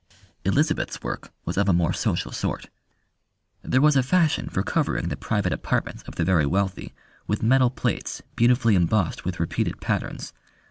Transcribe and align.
Elizabeth's 0.43 1.03
work 1.03 1.31
was 1.45 1.57
of 1.57 1.69
a 1.69 1.73
more 1.73 1.93
social 1.93 2.31
sort. 2.31 2.71
There 3.61 3.81
was 3.81 3.95
a 3.95 4.01
fashion 4.01 4.49
for 4.49 4.63
covering 4.63 5.09
the 5.09 5.15
private 5.15 5.53
apartments 5.53 6.01
of 6.07 6.15
the 6.15 6.25
very 6.25 6.47
wealthy 6.47 6.95
with 7.27 7.43
metal 7.43 7.69
plates 7.69 8.19
beautifully 8.35 8.73
embossed 8.73 9.25
with 9.25 9.39
repeated 9.39 9.79
patterns. 9.79 10.33